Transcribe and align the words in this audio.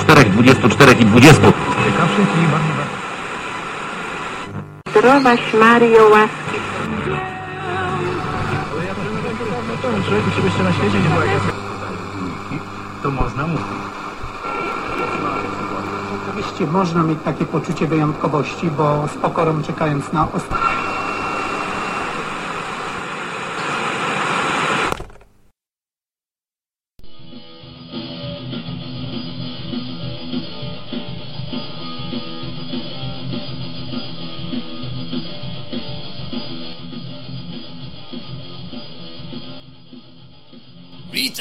Czterech, 0.00 0.30
dwudziestu, 0.30 0.68
czterech 0.68 1.00
i 1.00 1.04
dwudziestu. 1.04 1.52
Ciekawszych 1.84 2.18
i 2.18 2.46
bardziej... 2.52 2.80
Zdrowaś 4.90 5.54
Mario, 5.54 6.08
łaski 6.08 6.60
Człowieku, 9.80 10.30
czegoś 10.30 10.44
jeszcze 10.44 10.62
na 10.62 10.72
świecie 10.72 11.00
nie 11.00 11.08
było 11.08 11.24
jak 11.24 11.32
ja. 11.32 12.58
To 13.02 13.10
można 13.10 13.46
mówić. 13.46 13.66
Oczywiście 16.28 16.66
można 16.66 17.02
mieć 17.02 17.18
takie 17.24 17.44
poczucie 17.44 17.86
wyjątkowości, 17.86 18.70
bo 18.70 19.08
z 19.08 19.18
pokorą 19.18 19.62
czekając 19.62 20.12
na 20.12 20.32
ostatnie. 20.32 20.79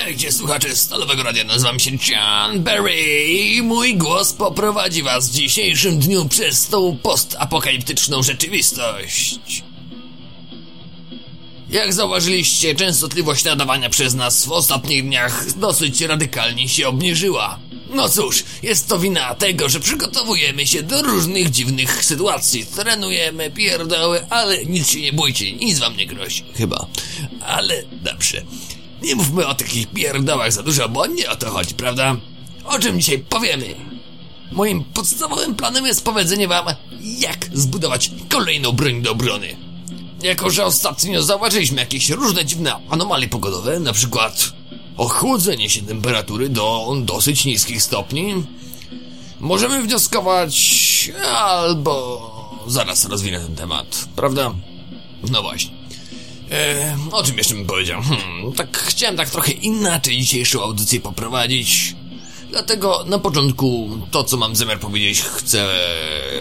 Witajcie 0.09 0.31
słuchacze 0.31 0.76
Stalowego 0.76 1.23
Radia, 1.23 1.44
nazywam 1.44 1.80
się 1.80 1.91
John 1.91 2.63
Berry 2.63 3.23
i 3.27 3.62
mój 3.62 3.98
głos 3.98 4.34
poprowadzi 4.34 5.04
was 5.04 5.30
w 5.30 5.34
dzisiejszym 5.34 5.99
dniu 5.99 6.26
przez 6.30 6.68
tą 6.68 6.98
postapokaliptyczną 6.98 8.23
rzeczywistość. 8.23 9.40
Jak 11.70 11.94
zauważyliście, 11.94 12.76
częstotliwość 12.76 13.44
nadawania 13.44 13.90
przez 13.90 14.13
nas 14.13 14.45
w 14.45 14.52
ostatnich 14.52 15.04
dniach 15.04 15.58
dosyć 15.58 16.02
radykalnie 16.02 16.70
się 16.70 16.88
obniżyła. 16.88 17.60
No 17.90 18.10
cóż, 18.10 18.44
jest 18.63 18.88
to 18.88 18.99
wina 18.99 19.35
tego, 19.35 19.70
że 19.70 19.79
przygotowujemy 19.79 20.68
się 20.68 20.84
do 20.84 21.01
różnych 21.01 21.49
dziwnych 21.49 22.05
sytuacji. 22.05 22.66
Trenujemy, 22.66 23.51
pierdoły, 23.51 24.26
ale 24.29 24.66
nic 24.66 24.90
się 24.90 25.01
nie 25.01 25.13
bójcie, 25.13 25.51
nic 25.51 25.79
wam 25.79 25.98
nie 25.98 26.07
grozi. 26.07 26.44
Chyba. 26.57 26.88
Ale 27.41 27.84
dobrze. 28.04 28.44
Nie 29.01 29.15
mówmy 29.15 29.47
o 29.47 29.55
takich 29.55 29.87
pierdołach 29.87 30.51
za 30.51 30.63
dużo, 30.63 30.89
bo 30.89 31.05
nie 31.05 31.29
o 31.29 31.35
to 31.35 31.49
chodzi, 31.49 31.75
prawda? 31.75 32.15
O 32.65 32.79
czym 32.79 32.99
dzisiaj 32.99 33.19
powiemy? 33.19 33.75
Moim 34.51 34.83
podstawowym 34.83 35.55
planem 35.55 35.85
jest 35.85 36.05
powiedzenie 36.05 36.47
wam, 36.47 36.65
jak 37.01 37.49
zbudować 37.53 38.11
kolejną 38.29 38.71
broń 38.71 39.01
do 39.01 39.11
obrony. 39.11 39.55
Jako, 40.23 40.49
że 40.49 40.65
ostatnio 40.65 41.23
zauważyliśmy 41.23 41.81
jakieś 41.81 42.09
różne 42.09 42.45
dziwne 42.45 42.75
anomalie 42.89 43.27
pogodowe, 43.27 43.79
na 43.79 43.93
przykład 43.93 44.53
ochłodzenie 44.97 45.70
się 45.70 45.81
temperatury 45.81 46.49
do 46.49 46.93
dosyć 47.01 47.45
niskich 47.45 47.83
stopni, 47.83 48.43
możemy 49.39 49.81
wnioskować, 49.81 51.11
albo 51.35 52.21
zaraz 52.67 53.05
rozwinę 53.05 53.39
ten 53.39 53.55
temat, 53.55 54.05
prawda? 54.15 54.53
No 55.31 55.41
właśnie. 55.41 55.79
E, 56.51 56.97
o 57.11 57.23
czym 57.23 57.37
jeszcze 57.37 57.55
bym 57.55 57.65
powiedział? 57.65 58.01
Hmm, 58.01 58.53
tak 58.53 58.77
chciałem 58.77 59.17
tak 59.17 59.29
trochę 59.29 59.51
inaczej 59.51 60.17
dzisiejszą 60.17 60.63
audycję 60.63 60.99
poprowadzić. 60.99 61.95
Dlatego 62.51 63.03
na 63.07 63.19
początku 63.19 63.89
to, 64.11 64.23
co 64.23 64.38
mam 64.38 64.55
zamiar 64.55 64.79
powiedzieć, 64.79 65.22
chcę 65.22 65.69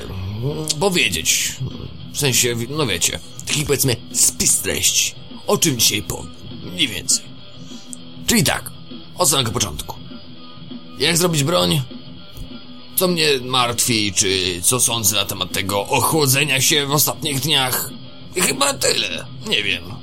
mm, 0.02 0.66
powiedzieć. 0.80 1.52
W 2.12 2.18
sensie, 2.18 2.56
no 2.68 2.86
wiecie, 2.86 3.20
taki 3.46 3.66
powiedzmy 3.66 3.96
spis 4.12 4.58
treści. 4.58 5.14
O 5.46 5.58
czym 5.58 5.78
dzisiaj 5.78 6.02
powiem. 6.02 6.34
Mniej 6.72 6.88
więcej. 6.88 7.24
Czyli 8.26 8.44
tak, 8.44 8.70
od 9.18 9.30
samego 9.30 9.50
początku. 9.50 9.96
Jak 10.98 11.16
zrobić 11.16 11.44
broń? 11.44 11.82
Co 12.96 13.08
mnie 13.08 13.28
martwi, 13.42 14.12
czy 14.12 14.60
co 14.62 14.80
sądzę 14.80 15.16
na 15.16 15.24
temat 15.24 15.52
tego 15.52 15.86
ochłodzenia 15.86 16.60
się 16.60 16.86
w 16.86 16.92
ostatnich 16.92 17.40
dniach? 17.40 17.90
Chyba 18.34 18.74
tyle. 18.74 19.26
Nie 19.46 19.62
wiem. 19.62 19.97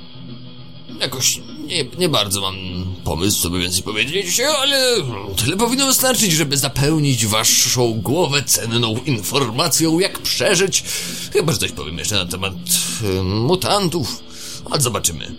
Jakoś 1.00 1.40
nie, 1.66 1.84
nie 1.98 2.08
bardzo 2.08 2.40
mam 2.40 2.56
pomysł, 3.04 3.42
co 3.42 3.50
by 3.50 3.60
więcej 3.60 3.82
powiedzieć, 3.82 4.40
ale 4.40 4.96
tyle 5.36 5.56
powinno 5.56 5.86
wystarczyć, 5.86 6.32
żeby 6.32 6.56
zapełnić 6.56 7.26
waszą 7.26 7.92
głowę 7.92 8.42
cenną 8.42 8.96
informacją, 9.06 9.98
jak 9.98 10.18
przeżyć. 10.18 10.84
Chyba, 11.32 11.52
że 11.52 11.58
coś 11.58 11.72
powiem 11.72 11.98
jeszcze 11.98 12.14
na 12.14 12.26
temat 12.26 12.54
y, 13.02 13.22
mutantów, 13.22 14.22
ale 14.70 14.80
zobaczymy. 14.80 15.34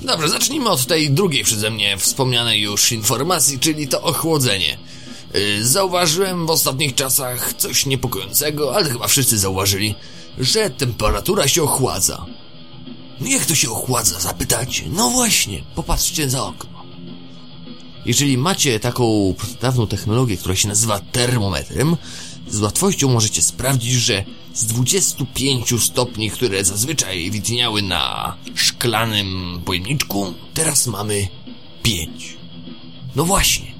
Dobrze, 0.00 0.28
zacznijmy 0.28 0.68
od 0.70 0.86
tej 0.86 1.10
drugiej 1.10 1.44
przeze 1.44 1.70
mnie 1.70 1.96
wspomnianej 1.98 2.60
już 2.60 2.92
informacji, 2.92 3.58
czyli 3.58 3.88
to 3.88 4.02
ochłodzenie. 4.02 4.78
Y, 5.34 5.66
Zauważyłem 5.66 6.46
w 6.46 6.50
ostatnich 6.50 6.94
czasach 6.94 7.54
coś 7.54 7.86
niepokojącego, 7.86 8.76
ale 8.76 8.90
chyba 8.90 9.08
wszyscy 9.08 9.38
zauważyli, 9.38 9.94
że 10.38 10.70
temperatura 10.70 11.48
się 11.48 11.62
ochładza. 11.62 12.26
No 13.20 13.26
jak 13.26 13.46
to 13.46 13.54
się 13.54 13.70
ochładza, 13.70 14.20
zapytacie? 14.20 14.84
No 14.92 15.10
właśnie, 15.10 15.62
popatrzcie 15.74 16.30
za 16.30 16.44
okno. 16.46 16.76
Jeżeli 18.06 18.38
macie 18.38 18.80
taką 18.80 19.34
dawną 19.60 19.86
technologię, 19.86 20.36
która 20.36 20.56
się 20.56 20.68
nazywa 20.68 20.98
termometrem, 20.98 21.96
z 22.48 22.60
łatwością 22.60 23.08
możecie 23.08 23.42
sprawdzić, 23.42 23.92
że 23.92 24.24
z 24.54 24.66
25 24.66 25.82
stopni, 25.82 26.30
które 26.30 26.64
zazwyczaj 26.64 27.30
widniały 27.30 27.82
na 27.82 28.34
szklanym 28.54 29.60
pojemniczku, 29.64 30.34
teraz 30.54 30.86
mamy 30.86 31.28
5. 31.82 32.36
No 33.16 33.24
właśnie. 33.24 33.76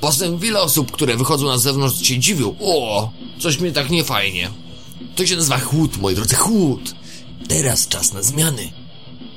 Potem 0.00 0.38
wiele 0.38 0.60
osób, 0.60 0.90
które 0.90 1.16
wychodzą 1.16 1.46
na 1.46 1.58
zewnątrz 1.58 2.02
się 2.02 2.18
dziwią. 2.18 2.54
O, 2.60 3.10
coś 3.38 3.58
mnie 3.58 3.72
tak 3.72 3.90
niefajnie. 3.90 4.50
To 5.16 5.26
się 5.26 5.36
nazywa 5.36 5.58
chłód, 5.58 5.96
moi 5.96 6.14
drodzy, 6.14 6.36
chłód. 6.36 6.94
Teraz 7.48 7.88
czas 7.88 8.12
na 8.12 8.22
zmiany. 8.22 8.72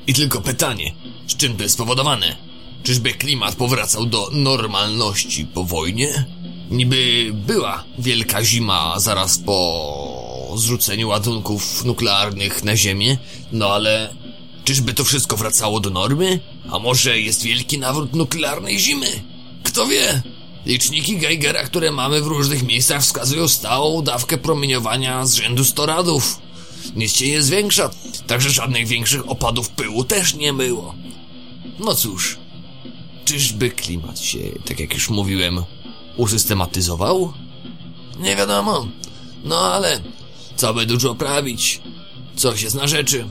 I 0.06 0.14
tylko 0.14 0.40
pytanie, 0.40 0.94
z 1.26 1.36
czym 1.36 1.56
to 1.56 1.62
jest 1.62 1.74
spowodowane? 1.74 2.36
Czyżby 2.82 3.14
klimat 3.14 3.54
powracał 3.54 4.06
do 4.06 4.28
normalności 4.32 5.44
po 5.44 5.64
wojnie? 5.64 6.24
Niby 6.70 7.30
była 7.32 7.84
wielka 7.98 8.44
zima 8.44 9.00
zaraz 9.00 9.38
po 9.38 10.54
zrzuceniu 10.56 11.08
ładunków 11.08 11.84
nuklearnych 11.84 12.64
na 12.64 12.76
Ziemię, 12.76 13.18
no 13.52 13.66
ale 13.68 14.14
czyżby 14.64 14.94
to 14.94 15.04
wszystko 15.04 15.36
wracało 15.36 15.80
do 15.80 15.90
normy? 15.90 16.40
A 16.70 16.78
może 16.78 17.20
jest 17.20 17.42
wielki 17.42 17.78
nawrót 17.78 18.14
nuklearnej 18.14 18.78
zimy? 18.78 19.06
Kto 19.62 19.86
wie? 19.86 20.22
Liczniki 20.66 21.18
Geigera, 21.18 21.64
które 21.64 21.92
mamy 21.92 22.20
w 22.20 22.26
różnych 22.26 22.62
miejscach 22.62 23.02
wskazują 23.02 23.48
stałą 23.48 24.02
dawkę 24.02 24.38
promieniowania 24.38 25.26
z 25.26 25.34
rzędu 25.34 25.64
100 25.64 25.86
radów. 25.86 26.40
Nic 26.94 27.12
się 27.16 27.28
nie 27.28 27.42
zwiększa, 27.42 27.90
także 28.26 28.50
żadnych 28.50 28.86
większych 28.86 29.30
opadów 29.30 29.70
pyłu 29.70 30.04
też 30.04 30.34
nie 30.34 30.52
było. 30.52 30.94
No 31.78 31.94
cóż, 31.94 32.38
czyżby 33.24 33.70
klimat 33.70 34.20
się, 34.20 34.38
tak 34.64 34.80
jak 34.80 34.94
już 34.94 35.10
mówiłem, 35.10 35.64
usystematyzował? 36.16 37.32
Nie 38.18 38.36
wiadomo. 38.36 38.88
No 39.44 39.58
ale, 39.58 40.00
co 40.56 40.74
by 40.74 40.86
dużo 40.86 41.14
prawić? 41.14 41.80
Coś 42.36 42.62
jest 42.62 42.76
na 42.76 42.86
rzeczy. 42.86 43.28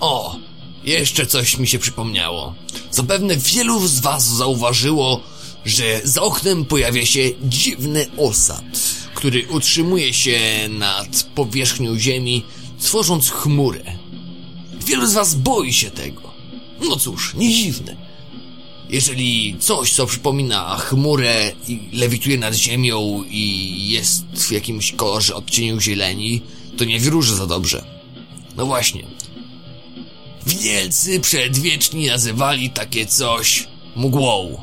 O, 0.00 0.36
jeszcze 0.84 1.26
coś 1.26 1.58
mi 1.58 1.66
się 1.66 1.78
przypomniało. 1.78 2.54
Zapewne 2.90 3.36
wielu 3.36 3.88
z 3.88 4.00
was 4.00 4.24
zauważyło, 4.24 5.20
że 5.64 6.00
za 6.04 6.22
oknem 6.22 6.64
pojawia 6.64 7.06
się 7.06 7.30
dziwny 7.42 8.06
osad, 8.16 8.64
który 9.14 9.48
utrzymuje 9.48 10.12
się 10.12 10.40
nad 10.68 11.22
powierzchnią 11.34 11.98
Ziemi, 11.98 12.44
tworząc 12.82 13.30
chmurę. 13.30 13.84
Wielu 14.86 15.06
z 15.06 15.12
was 15.12 15.34
boi 15.34 15.72
się 15.72 15.90
tego. 15.90 16.32
No 16.88 16.96
cóż, 16.96 17.34
nie 17.34 17.54
dziwne. 17.54 17.96
Jeżeli 18.88 19.56
coś, 19.58 19.92
co 19.92 20.06
przypomina 20.06 20.76
chmurę 20.76 21.52
i 21.68 21.80
lewituje 21.92 22.38
nad 22.38 22.54
ziemią 22.54 23.24
i 23.28 23.88
jest 23.88 24.24
w 24.24 24.52
jakimś 24.52 24.92
kolorze 24.92 25.34
odcieniu 25.34 25.80
zieleni, 25.80 26.40
to 26.76 26.84
nie 26.84 27.00
wróży 27.00 27.34
za 27.34 27.46
dobrze. 27.46 27.84
No 28.56 28.66
właśnie. 28.66 29.02
Wielcy 30.46 31.20
przedwieczni 31.20 32.06
nazywali 32.06 32.70
takie 32.70 33.06
coś 33.06 33.68
mgłą. 33.96 34.60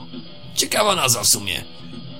Ciekawa 0.55 0.95
nazwa 0.95 1.23
w 1.23 1.27
sumie. 1.27 1.63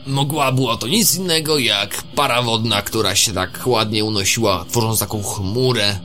Mgła 0.10 0.52
było 0.52 0.78
to 0.78 0.88
nic 0.88 1.16
innego 1.16 1.58
jak 1.58 2.04
para 2.16 2.42
wodna, 2.42 2.82
która 2.82 3.16
się 3.16 3.34
tak 3.34 3.62
ładnie 3.66 4.06
unosiła, 4.06 4.66
tworząc 4.70 5.00
taką 5.00 5.24
chmurę 5.24 6.00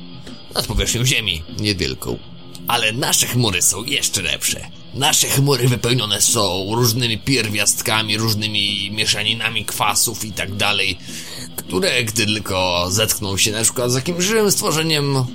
nad 0.55 0.67
powierzchnią 0.67 1.07
Ziemi, 1.07 1.43
niewielką. 1.59 2.19
Ale 2.69 2.93
nasze 2.93 3.27
chmury 3.27 3.63
są 3.63 3.85
jeszcze 3.85 4.23
lepsze. 4.23 4.67
Nasze 4.95 5.27
chmury 5.27 5.69
wypełnione 5.69 6.21
są 6.21 6.75
różnymi 6.75 7.19
pierwiastkami, 7.19 8.19
różnymi 8.19 8.91
mieszaninami 8.91 9.65
kwasów 9.65 10.25
i 10.25 10.33
tak 10.33 10.55
dalej, 10.55 10.99
które 11.57 12.05
gdy 12.05 12.27
tylko 12.27 12.87
zetkną 12.91 13.37
się 13.37 13.53
na 13.53 13.63
przykład 13.63 13.91
z 13.91 13.95
jakimś 13.95 14.25
żywym 14.25 14.51
stworzeniem, 14.51 15.27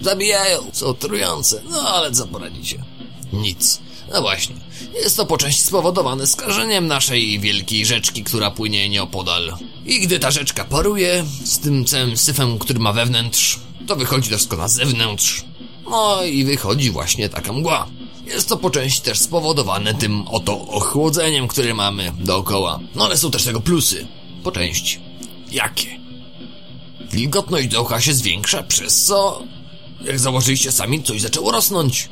zabijają, 0.00 0.70
są 0.72 0.94
trujące. 0.94 1.62
No 1.70 1.80
ale 1.80 2.12
co 2.12 2.26
poradzicie? 2.26 2.84
Nic. 3.32 3.80
No 4.12 4.20
właśnie, 4.20 4.54
jest 4.94 5.16
to 5.16 5.26
po 5.26 5.38
części 5.38 5.62
spowodowane 5.62 6.26
skażeniem 6.26 6.86
naszej 6.86 7.40
wielkiej 7.40 7.86
rzeczki, 7.86 8.24
która 8.24 8.50
płynie 8.50 8.88
nieopodal. 8.88 9.56
I 9.86 10.00
gdy 10.00 10.18
ta 10.18 10.30
rzeczka 10.30 10.64
paruje 10.64 11.24
z 11.44 11.58
tym 11.58 11.84
całym 11.84 12.16
syfem, 12.16 12.58
który 12.58 12.78
ma 12.78 12.92
wewnątrz, 12.92 13.58
to 13.86 13.96
wychodzi 13.96 14.28
wszystko 14.28 14.56
na 14.56 14.68
zewnątrz. 14.68 15.44
No 15.90 16.22
i 16.22 16.44
wychodzi 16.44 16.90
właśnie 16.90 17.28
taka 17.28 17.52
mgła. 17.52 17.86
Jest 18.26 18.48
to 18.48 18.56
po 18.56 18.70
części 18.70 19.00
też 19.00 19.18
spowodowane 19.18 19.94
tym 19.94 20.28
oto 20.28 20.68
ochłodzeniem, 20.68 21.48
które 21.48 21.74
mamy 21.74 22.12
dookoła. 22.18 22.80
No 22.94 23.04
ale 23.04 23.16
są 23.16 23.30
też 23.30 23.44
tego 23.44 23.60
plusy. 23.60 24.06
Po 24.44 24.52
części. 24.52 24.98
Jakie? 25.52 26.00
Wilgotność 27.12 27.68
dookoła 27.68 28.00
się 28.00 28.14
zwiększa, 28.14 28.62
przez 28.62 29.04
co, 29.04 29.42
jak 30.04 30.18
założyliście 30.18 30.72
sami, 30.72 31.02
coś 31.02 31.20
zaczęło 31.20 31.52
rosnąć. 31.52 32.08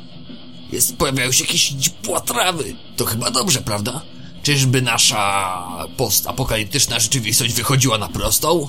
Jest, 0.71 0.95
pojawiają 0.95 1.31
się 1.31 1.43
jakieś 1.43 1.69
dziupła 1.69 2.19
trawy. 2.19 2.75
To 2.95 3.05
chyba 3.05 3.31
dobrze, 3.31 3.61
prawda? 3.61 4.01
Czyżby 4.43 4.81
nasza 4.81 5.87
postapokaliptyczna 5.97 6.99
rzeczywistość 6.99 7.53
wychodziła 7.53 7.97
na 7.97 8.09
prostą? 8.09 8.67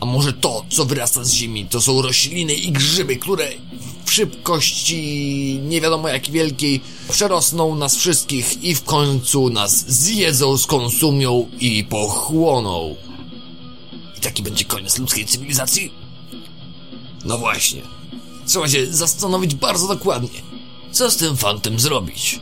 A 0.00 0.06
może 0.06 0.32
to, 0.32 0.64
co 0.70 0.84
wyrasta 0.84 1.24
z 1.24 1.32
ziemi, 1.32 1.66
to 1.66 1.80
są 1.80 2.02
rośliny 2.02 2.54
i 2.54 2.72
grzyby, 2.72 3.16
które 3.16 3.48
w 4.04 4.12
szybkości 4.12 5.60
nie 5.62 5.80
wiadomo 5.80 6.08
jak 6.08 6.30
wielkiej 6.30 6.80
przerosną 7.10 7.74
nas 7.74 7.96
wszystkich 7.96 8.62
i 8.62 8.74
w 8.74 8.84
końcu 8.84 9.50
nas 9.50 9.90
zjedzą, 9.90 10.58
skonsumią 10.58 11.48
i 11.60 11.84
pochłoną. 11.84 12.96
I 14.18 14.20
taki 14.20 14.42
będzie 14.42 14.64
koniec 14.64 14.98
ludzkiej 14.98 15.26
cywilizacji? 15.26 15.92
No 17.24 17.38
właśnie. 17.38 17.82
Trzeba 18.46 18.68
się 18.68 18.86
zastanowić 18.86 19.54
bardzo 19.54 19.88
dokładnie. 19.88 20.57
Co 20.98 21.10
z 21.10 21.16
tym 21.16 21.36
fantem 21.36 21.80
zrobić? 21.80 22.40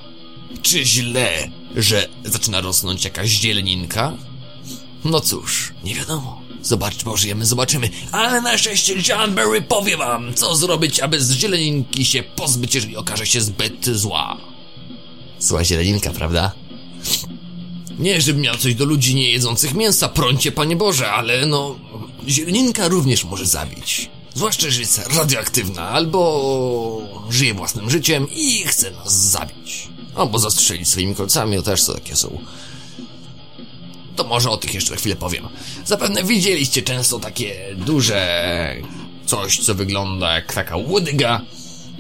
Czy 0.63 0.85
źle, 0.85 1.51
że 1.77 2.09
zaczyna 2.25 2.61
rosnąć 2.61 3.05
jakaś 3.05 3.31
zieleninka? 3.31 4.13
No 5.05 5.21
cóż, 5.21 5.73
nie 5.85 5.95
wiadomo. 5.95 6.43
Zobacz, 6.63 7.05
pożyjemy, 7.05 7.47
zobaczymy. 7.47 7.91
Ale 8.13 8.41
na 8.41 8.59
szczęście 8.59 8.95
John 9.09 9.35
Berry 9.35 9.63
powie 9.63 9.97
wam, 9.97 10.35
co 10.35 10.57
zrobić, 10.57 11.01
aby 11.01 11.21
z 11.21 11.33
zieleninki 11.33 12.05
się 12.05 12.23
pozbyć, 12.23 12.75
jeżeli 12.75 12.97
okaże 12.97 13.27
się 13.27 13.41
zbyt 13.41 13.87
zła. 13.87 14.37
Zła 15.39 15.65
zieleninka, 15.65 16.13
prawda? 16.13 16.53
Nie, 17.99 18.21
żebym 18.21 18.43
miał 18.43 18.57
coś 18.57 18.75
do 18.75 18.85
ludzi 18.85 19.15
nie 19.15 19.31
jedzących 19.31 19.75
mięsa, 19.75 20.09
prącie, 20.09 20.53
Panie 20.53 20.77
Boże, 20.77 21.13
ale 21.13 21.47
no... 21.47 21.77
Zieleninka 22.29 22.89
również 22.89 23.25
może 23.25 23.47
zabić. 23.47 24.11
Zwłaszcza, 24.37 24.71
że 24.71 24.81
jest 24.81 24.99
radioaktywna, 24.99 25.89
albo 25.89 27.03
żyje 27.31 27.55
własnym 27.55 27.91
życiem 27.91 28.27
i 28.35 28.65
chce 28.67 28.91
nas 28.91 29.31
zabić. 29.31 29.89
Albo 30.15 30.39
zastrzelić 30.39 30.89
swoimi 30.89 31.15
kolcami, 31.15 31.57
to 31.57 31.63
też 31.63 31.83
co 31.83 31.95
takie 31.95 32.17
są. 32.17 32.39
To 34.17 34.25
może 34.25 34.51
o 34.51 34.57
tych 34.57 34.75
jeszcze 34.75 34.97
chwilę 34.97 35.17
powiem. 35.17 35.49
Zapewne 35.85 36.25
widzieliście 36.25 36.83
często 36.83 37.19
takie 37.19 37.77
duże 37.77 38.77
coś, 39.27 39.59
co 39.59 39.75
wygląda 39.75 40.35
jak 40.35 40.55
taka 40.55 40.77
łodyga 40.77 41.41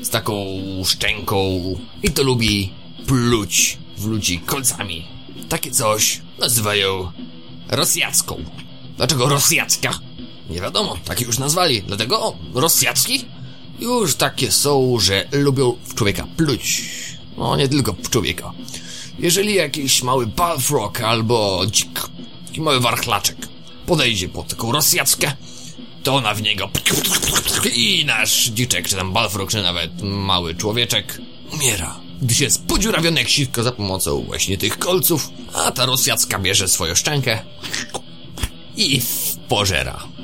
z 0.03 0.11
taką 0.11 0.37
szczęką 0.85 1.61
i 2.03 2.11
to 2.11 2.23
lubi 2.23 2.73
pluć 3.07 3.79
w 3.99 4.07
ludzi 4.07 4.39
kolcami. 4.39 5.07
Takie 5.49 5.71
coś 5.71 6.21
nazywają 6.39 7.13
Rosjacką. 7.69 8.45
Dlaczego 8.97 9.29
Rosjacka? 9.29 10.06
Nie 10.51 10.61
wiadomo, 10.61 10.99
takie 11.05 11.25
już 11.25 11.39
nazwali. 11.39 11.83
Dlatego 11.83 12.23
o, 12.23 12.37
Rosjacki 12.55 13.25
już 13.81 14.15
takie 14.15 14.53
są, 14.53 14.99
że 15.01 15.29
lubią 15.33 15.77
w 15.85 15.95
człowieka 15.95 16.27
pluć. 16.37 16.83
No, 17.37 17.57
nie 17.57 17.69
tylko 17.69 17.93
w 17.93 18.11
człowieka. 18.11 18.53
Jeżeli 19.19 19.55
jakiś 19.55 20.03
mały 20.03 20.27
balfrog 20.27 21.01
albo 21.01 21.63
dzik, 21.71 22.01
taki 22.47 22.61
mały 22.61 22.81
warchlaczek 22.81 23.37
podejdzie 23.87 24.29
pod 24.29 24.49
taką 24.49 24.73
Rosjackę, 24.73 25.33
to 26.03 26.15
ona 26.15 26.35
w 26.35 26.43
niego 26.43 26.71
i 27.75 28.05
nasz 28.07 28.45
dziczek, 28.45 28.89
czy 28.89 28.97
tam 28.97 29.13
balfrog, 29.13 29.51
czy 29.51 29.63
nawet 29.63 30.03
mały 30.03 30.55
człowieczek 30.55 31.19
umiera. 31.53 32.01
Gdy 32.23 32.35
się 32.35 32.45
jest 32.45 32.67
podziurawiony 32.67 33.21
jak 33.21 33.65
za 33.65 33.73
pomocą 33.73 34.25
właśnie 34.25 34.59
tych 34.59 34.79
kolców, 34.79 35.31
a 35.55 35.71
ta 35.71 35.87
Rosjacka 35.87 36.39
bierze 36.39 36.69
swoją 36.69 36.95
szczękę 36.95 37.39
i 38.77 39.01
pożera. 39.49 40.16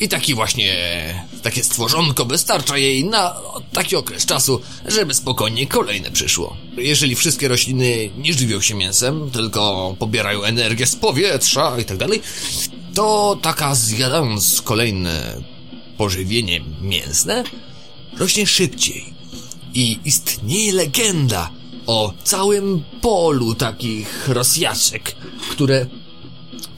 I 0.00 0.08
taki 0.08 0.34
właśnie, 0.34 0.74
takie 1.42 1.64
stworzonko 1.64 2.24
wystarcza 2.24 2.78
jej 2.78 3.04
na 3.04 3.36
taki 3.72 3.96
okres 3.96 4.26
czasu, 4.26 4.60
żeby 4.86 5.14
spokojnie 5.14 5.66
kolejne 5.66 6.10
przyszło. 6.10 6.56
Jeżeli 6.76 7.16
wszystkie 7.16 7.48
rośliny 7.48 8.10
nie 8.18 8.34
żywią 8.34 8.60
się 8.60 8.74
mięsem, 8.74 9.30
tylko 9.30 9.94
pobierają 9.98 10.42
energię 10.42 10.86
z 10.86 10.96
powietrza 10.96 11.78
i 11.80 11.84
tak 11.84 11.96
dalej, 11.96 12.22
to 12.94 13.38
taka 13.42 13.74
zjadając 13.74 14.62
kolejne 14.62 15.42
pożywienie 15.96 16.60
mięsne, 16.82 17.44
rośnie 18.18 18.46
szybciej. 18.46 19.14
I 19.74 19.98
istnieje 20.04 20.72
legenda 20.72 21.50
o 21.86 22.12
całym 22.24 22.84
polu 23.00 23.54
takich 23.54 24.28
rosjaczek, 24.28 25.14
które 25.50 25.86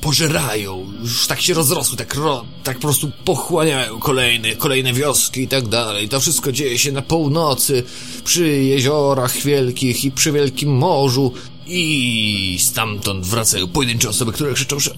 pożerają, 0.02 0.92
już 1.02 1.26
tak 1.26 1.40
się 1.40 1.54
rozrosły, 1.54 1.96
tak, 1.96 2.14
ro, 2.14 2.44
tak 2.64 2.76
po 2.76 2.82
prostu 2.82 3.10
pochłaniają 3.24 3.98
kolejne, 3.98 4.56
kolejne 4.56 4.92
wioski 4.92 5.40
i 5.40 5.48
tak 5.48 5.68
dalej. 5.68 6.08
To 6.08 6.20
wszystko 6.20 6.52
dzieje 6.52 6.78
się 6.78 6.92
na 6.92 7.02
północy, 7.02 7.82
przy 8.24 8.48
jeziorach 8.48 9.36
wielkich 9.36 10.04
i 10.04 10.10
przy 10.10 10.32
wielkim 10.32 10.76
morzu 10.76 11.32
i 11.66 12.58
stamtąd 12.60 13.26
wracają 13.26 13.68
pojedyncze 13.68 14.08
osoby, 14.08 14.32
które 14.32 14.54
krzyczą, 14.54 14.78
że 14.80 14.94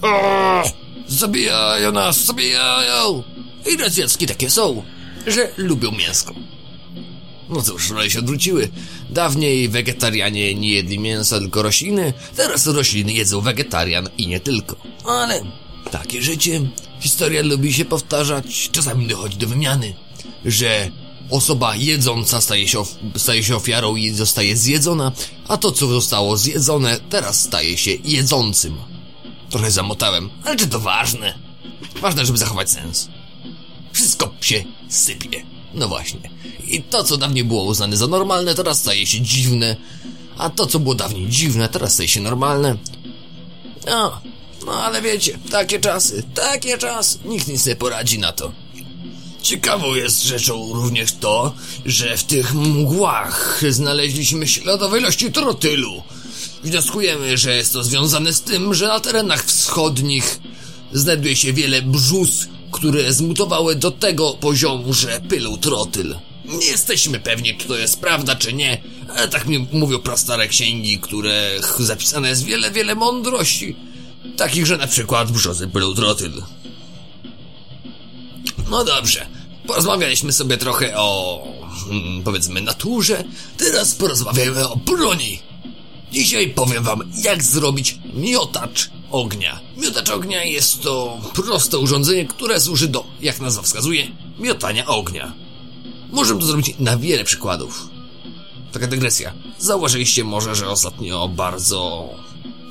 zabijają 1.08 1.92
nas, 1.92 2.24
zabijają! 2.24 3.22
I 3.72 3.76
racjacki 3.76 4.26
takie 4.26 4.50
są, 4.50 4.82
że 5.26 5.52
lubią 5.56 5.90
mięsko. 5.90 6.34
No 7.48 7.62
cóż, 7.62 7.90
role 7.90 8.10
się 8.10 8.18
odwróciły. 8.18 8.68
Dawniej 9.10 9.68
wegetarianie 9.68 10.54
nie 10.54 10.68
jedli 10.68 10.98
mięsa, 10.98 11.38
tylko 11.38 11.62
rośliny, 11.62 12.12
teraz 12.36 12.66
rośliny 12.66 13.12
jedzą 13.12 13.40
wegetarian 13.40 14.08
i 14.18 14.26
nie 14.26 14.40
tylko. 14.40 14.76
Ale 15.04 15.42
takie 15.90 16.22
życie, 16.22 16.60
historia 17.00 17.42
lubi 17.42 17.72
się 17.72 17.84
powtarzać, 17.84 18.70
czasami 18.72 19.06
dochodzi 19.06 19.36
do 19.36 19.46
wymiany, 19.46 19.94
że 20.44 20.90
osoba 21.30 21.76
jedząca 21.76 22.40
staje 22.40 22.68
się, 22.68 22.82
staje 23.16 23.44
się 23.44 23.56
ofiarą 23.56 23.96
i 23.96 24.10
zostaje 24.10 24.56
zjedzona, 24.56 25.12
a 25.48 25.56
to 25.56 25.72
co 25.72 25.86
zostało 25.86 26.36
zjedzone 26.36 27.00
teraz 27.10 27.40
staje 27.40 27.78
się 27.78 27.90
jedzącym. 28.04 28.76
Trochę 29.50 29.70
zamotałem, 29.70 30.30
ale 30.44 30.56
czy 30.56 30.66
to 30.66 30.80
ważne? 30.80 31.34
Ważne, 32.00 32.26
żeby 32.26 32.38
zachować 32.38 32.70
sens. 32.70 33.08
Wszystko 33.92 34.34
się 34.40 34.64
sypie. 34.88 35.42
No 35.74 35.88
właśnie. 35.88 36.30
I 36.66 36.82
to, 36.82 37.04
co 37.04 37.16
dawniej 37.16 37.44
było 37.44 37.64
uznane 37.64 37.96
za 37.96 38.06
normalne, 38.06 38.54
teraz 38.54 38.78
staje 38.78 39.06
się 39.06 39.20
dziwne. 39.20 39.76
A 40.38 40.50
to, 40.50 40.66
co 40.66 40.78
było 40.78 40.94
dawniej 40.94 41.28
dziwne, 41.28 41.68
teraz 41.68 41.92
staje 41.92 42.08
się 42.08 42.20
normalne. 42.20 42.76
No, 43.86 44.20
no 44.66 44.72
ale 44.72 45.02
wiecie, 45.02 45.38
takie 45.50 45.80
czasy, 45.80 46.22
takie 46.34 46.78
czasy. 46.78 47.18
Nikt 47.24 47.48
nic 47.48 47.66
nie 47.66 47.76
poradzi 47.76 48.18
na 48.18 48.32
to. 48.32 48.52
Ciekawą 49.42 49.94
jest 49.94 50.22
rzeczą 50.22 50.72
również 50.72 51.12
to, 51.12 51.54
że 51.86 52.16
w 52.16 52.24
tych 52.24 52.54
mgłach 52.54 53.60
znaleźliśmy 53.70 54.48
śladowe 54.48 54.98
ilości 54.98 55.32
trotylu. 55.32 56.02
Wnioskujemy, 56.64 57.38
że 57.38 57.56
jest 57.56 57.72
to 57.72 57.84
związane 57.84 58.32
z 58.32 58.40
tym, 58.40 58.74
że 58.74 58.88
na 58.88 59.00
terenach 59.00 59.44
wschodnich 59.44 60.40
znajduje 60.92 61.36
się 61.36 61.52
wiele 61.52 61.82
brzus, 61.82 62.48
które 62.72 63.12
zmutowały 63.12 63.74
do 63.74 63.90
tego 63.90 64.32
poziomu, 64.32 64.94
że 64.94 65.20
pylą 65.28 65.56
trotyl. 65.56 66.16
Nie 66.44 66.66
jesteśmy 66.66 67.20
pewni, 67.20 67.56
czy 67.56 67.68
to 67.68 67.76
jest 67.76 68.00
prawda, 68.00 68.36
czy 68.36 68.52
nie, 68.52 68.82
ale 69.16 69.28
tak 69.28 69.46
mi 69.46 69.68
mówią 69.72 69.98
prastare 69.98 70.48
księgi, 70.48 70.98
których 70.98 71.76
zapisane 71.78 72.28
jest 72.28 72.44
wiele, 72.44 72.70
wiele 72.70 72.94
mądrości. 72.94 73.76
Takich, 74.36 74.66
że 74.66 74.76
na 74.76 74.86
przykład 74.86 75.32
brzozy 75.32 75.68
pylą 75.68 75.94
trotyl. 75.94 76.42
No 78.70 78.84
dobrze, 78.84 79.26
porozmawialiśmy 79.66 80.32
sobie 80.32 80.56
trochę 80.56 80.96
o, 80.96 81.42
hmm, 81.88 82.22
powiedzmy, 82.22 82.60
naturze, 82.60 83.24
teraz 83.56 83.94
porozmawiajmy 83.94 84.68
o 84.68 84.76
broni. 84.76 85.38
Dzisiaj 86.12 86.50
powiem 86.50 86.84
wam, 86.84 87.12
jak 87.22 87.42
zrobić 87.42 87.98
miotacz 88.14 88.90
ognia. 89.10 89.60
Miotacz 89.76 90.10
ognia 90.10 90.44
jest 90.44 90.82
to 90.82 91.20
proste 91.34 91.78
urządzenie, 91.78 92.24
które 92.24 92.60
służy 92.60 92.88
do, 92.88 93.04
jak 93.20 93.40
nazwa 93.40 93.62
wskazuje, 93.62 94.06
miotania 94.38 94.86
ognia. 94.86 95.32
Możemy 96.10 96.40
to 96.40 96.46
zrobić 96.46 96.74
na 96.78 96.96
wiele 96.96 97.24
przykładów. 97.24 97.88
Taka 98.72 98.86
dygresja. 98.86 99.32
Zauważyliście 99.58 100.24
może, 100.24 100.54
że 100.54 100.68
ostatnio 100.68 101.28
bardzo 101.28 102.08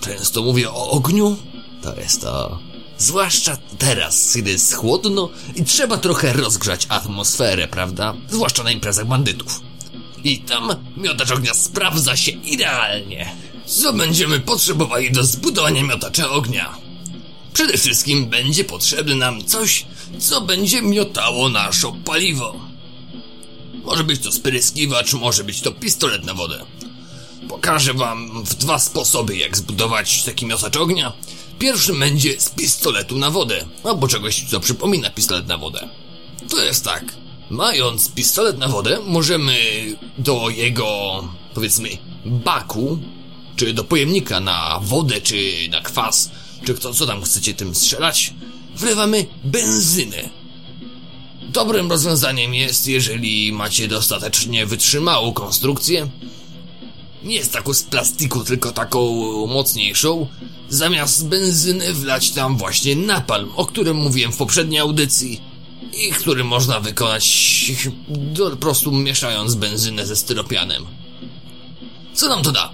często 0.03 0.41
mówię 0.41 0.71
o 0.71 0.89
ogniu? 0.89 1.37
To 1.81 1.95
jest 1.95 2.21
to. 2.21 2.59
Zwłaszcza 2.97 3.57
teraz, 3.77 4.33
kiedy 4.33 4.51
jest 4.51 4.73
chłodno 4.73 5.29
i 5.55 5.63
trzeba 5.63 5.97
trochę 5.97 6.33
rozgrzać 6.33 6.85
atmosferę, 6.89 7.67
prawda? 7.67 8.13
Zwłaszcza 8.29 8.63
na 8.63 8.71
imprezach 8.71 9.07
bandytów. 9.07 9.61
I 10.23 10.39
tam 10.39 10.69
miotacz 10.97 11.31
ognia 11.31 11.53
sprawdza 11.53 12.15
się 12.15 12.31
idealnie. 12.31 13.35
Co 13.65 13.93
będziemy 13.93 14.39
potrzebowali 14.39 15.11
do 15.11 15.23
zbudowania 15.23 15.83
miotacza 15.83 16.29
ognia? 16.29 16.77
Przede 17.53 17.77
wszystkim 17.77 18.25
będzie 18.25 18.63
potrzebne 18.63 19.15
nam 19.15 19.45
coś, 19.45 19.85
co 20.19 20.41
będzie 20.41 20.81
miotało 20.81 21.49
nasze 21.49 21.91
paliwo. 22.05 22.55
Może 23.83 24.03
być 24.03 24.21
to 24.21 24.31
spryskiwacz, 24.31 25.13
może 25.13 25.43
być 25.43 25.61
to 25.61 25.71
pistolet 25.71 26.25
na 26.25 26.33
wodę. 26.33 26.65
Pokażę 27.53 27.93
wam 27.93 28.43
dwa 28.59 28.79
sposoby, 28.79 29.37
jak 29.37 29.57
zbudować 29.57 30.23
taki 30.23 30.45
miotacz 30.45 30.77
ognia. 30.77 31.13
Pierwszy 31.59 31.93
będzie 31.93 32.41
z 32.41 32.49
pistoletu 32.49 33.17
na 33.17 33.31
wodę, 33.31 33.65
albo 33.83 34.07
czegoś, 34.07 34.43
co 34.49 34.59
przypomina 34.59 35.09
pistolet 35.09 35.47
na 35.47 35.57
wodę. 35.57 35.89
To 36.49 36.63
jest 36.63 36.85
tak. 36.85 37.03
Mając 37.49 38.09
pistolet 38.09 38.57
na 38.57 38.67
wodę, 38.67 38.99
możemy 39.05 39.55
do 40.17 40.49
jego, 40.49 40.87
powiedzmy, 41.53 41.89
baku, 42.25 42.97
czy 43.55 43.73
do 43.73 43.83
pojemnika 43.83 44.39
na 44.39 44.79
wodę, 44.83 45.21
czy 45.21 45.53
na 45.69 45.81
kwas, 45.81 46.31
czy 46.65 46.73
kto, 46.73 46.93
co 46.93 47.05
tam 47.05 47.23
chcecie 47.23 47.53
tym 47.53 47.75
strzelać, 47.75 48.33
wlewamy 48.75 49.25
benzynę. 49.43 50.29
Dobrym 51.41 51.89
rozwiązaniem 51.89 52.53
jest, 52.53 52.87
jeżeli 52.87 53.51
macie 53.51 53.87
dostatecznie 53.87 54.65
wytrzymałą 54.65 55.33
konstrukcję, 55.33 56.09
nie 57.23 57.35
jest 57.35 57.53
taką 57.53 57.73
z 57.73 57.83
plastiku, 57.83 58.43
tylko 58.43 58.71
taką 58.71 59.11
mocniejszą, 59.47 60.27
zamiast 60.69 61.27
benzyny 61.27 61.93
wlać 61.93 62.31
tam 62.31 62.57
właśnie 62.57 62.95
napalm, 62.95 63.51
o 63.55 63.65
którym 63.65 63.97
mówiłem 63.97 64.31
w 64.31 64.37
poprzedniej 64.37 64.79
audycji 64.79 65.41
i 66.07 66.11
który 66.11 66.43
można 66.43 66.79
wykonać 66.79 67.71
po 68.51 68.57
prostu 68.57 68.91
mieszając 68.91 69.55
benzynę 69.55 70.05
ze 70.05 70.15
styropianem. 70.15 70.85
Co 72.13 72.29
nam 72.29 72.43
to 72.43 72.51
da? 72.51 72.71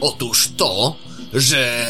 Otóż 0.00 0.48
to, 0.56 0.96
że 1.32 1.86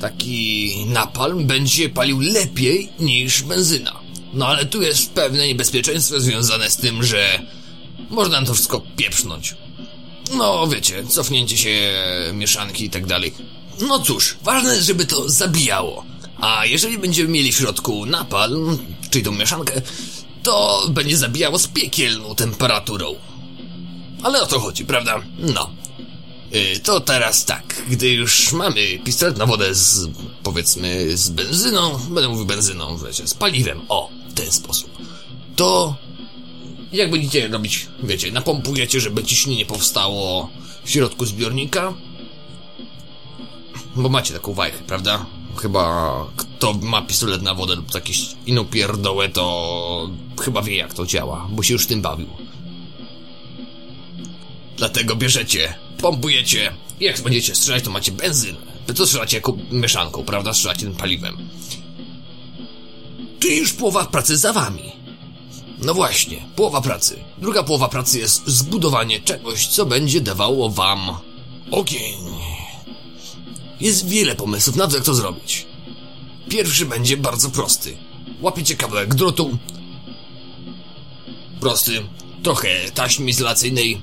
taki 0.00 0.76
napalm 0.86 1.46
będzie 1.46 1.88
palił 1.88 2.20
lepiej 2.20 2.88
niż 3.00 3.42
benzyna. 3.42 4.00
No 4.32 4.46
ale 4.46 4.66
tu 4.66 4.82
jest 4.82 5.12
pewne 5.12 5.46
niebezpieczeństwo 5.46 6.20
związane 6.20 6.70
z 6.70 6.76
tym, 6.76 7.04
że 7.04 7.42
można 8.10 8.44
to 8.44 8.54
wszystko 8.54 8.82
pieprznąć. 8.96 9.54
No, 10.36 10.66
wiecie, 10.66 11.04
cofnięcie 11.08 11.56
się 11.56 11.92
mieszanki 12.32 12.84
i 12.84 12.90
tak 12.90 13.06
dalej. 13.06 13.34
No 13.80 13.98
cóż, 13.98 14.36
ważne 14.42 14.82
żeby 14.82 15.06
to 15.06 15.28
zabijało. 15.28 16.04
A 16.40 16.66
jeżeli 16.66 16.98
będziemy 16.98 17.28
mieli 17.28 17.52
w 17.52 17.56
środku 17.56 18.06
napalm, 18.06 18.78
czyli 19.10 19.24
tą 19.24 19.32
mieszankę, 19.32 19.82
to 20.42 20.86
będzie 20.90 21.16
zabijało 21.16 21.58
z 21.58 21.66
piekielną 21.66 22.34
temperaturą. 22.34 23.14
Ale 24.22 24.42
o 24.42 24.46
to 24.46 24.60
chodzi, 24.60 24.84
prawda? 24.84 25.22
No. 25.38 25.70
Yy, 26.52 26.80
to 26.80 27.00
teraz 27.00 27.44
tak, 27.44 27.82
gdy 27.90 28.08
już 28.08 28.52
mamy 28.52 28.98
pistolet 29.04 29.36
na 29.36 29.46
wodę 29.46 29.74
z, 29.74 30.08
powiedzmy, 30.42 31.16
z 31.16 31.30
benzyną, 31.30 31.98
będę 31.98 32.28
mówił 32.28 32.44
benzyną, 32.44 32.98
wiecie, 32.98 33.26
z 33.26 33.34
paliwem, 33.34 33.80
o, 33.88 34.10
w 34.28 34.34
ten 34.34 34.52
sposób, 34.52 34.90
to 35.56 35.96
jak 36.92 37.10
będziecie 37.10 37.48
robić, 37.48 37.86
wiecie, 38.02 38.32
napompujecie, 38.32 39.00
żeby 39.00 39.24
ciśnienie 39.24 39.66
powstało 39.66 40.50
w 40.84 40.90
środku 40.90 41.26
zbiornika, 41.26 41.94
bo 43.96 44.08
macie 44.08 44.34
taką 44.34 44.54
wajchę, 44.54 44.78
prawda? 44.86 45.26
Chyba 45.56 46.12
kto 46.36 46.74
ma 46.74 47.02
pistolet 47.02 47.42
na 47.42 47.54
wodę 47.54 47.74
lub 47.74 47.94
jakieś 47.94 48.26
inną 48.46 48.64
pierdołę, 48.64 49.28
to 49.28 50.10
chyba 50.40 50.62
wie 50.62 50.76
jak 50.76 50.94
to 50.94 51.06
działa, 51.06 51.48
bo 51.50 51.62
się 51.62 51.72
już 51.72 51.86
tym 51.86 52.02
bawił. 52.02 52.28
Dlatego 54.76 55.16
bierzecie, 55.16 55.74
pompujecie 55.98 56.72
i 57.00 57.04
jak 57.04 57.20
będziecie 57.20 57.54
strzelać, 57.54 57.84
to 57.84 57.90
macie 57.90 58.12
benzynę. 58.12 58.58
Wy 58.86 58.94
to 58.94 59.06
strzelacie 59.06 59.36
jako 59.36 59.56
mieszanką, 59.70 60.24
prawda? 60.24 60.54
Strzelacie 60.54 60.80
tym 60.80 60.94
paliwem. 60.94 61.36
Czyli 63.40 63.56
już 63.56 63.72
połowa 63.72 64.04
pracy 64.04 64.36
za 64.36 64.52
wami. 64.52 64.92
No 65.82 65.94
właśnie, 65.94 66.42
połowa 66.56 66.80
pracy. 66.80 67.18
Druga 67.38 67.62
połowa 67.62 67.88
pracy 67.88 68.18
jest 68.18 68.46
zbudowanie 68.46 69.20
czegoś, 69.20 69.66
co 69.66 69.86
będzie 69.86 70.20
dawało 70.20 70.70
wam 70.70 71.00
ogień. 71.70 72.18
Jest 73.80 74.08
wiele 74.08 74.34
pomysłów 74.34 74.76
na 74.76 74.86
to, 74.86 74.96
jak 74.96 75.04
to 75.04 75.14
zrobić. 75.14 75.66
Pierwszy 76.48 76.86
będzie 76.86 77.16
bardzo 77.16 77.50
prosty. 77.50 77.96
Łapiecie 78.40 78.76
kawałek 78.76 79.14
drutu. 79.14 79.58
Prosty. 81.60 82.02
Trochę 82.42 82.68
taśmy 82.94 83.30
izolacyjnej. 83.30 84.00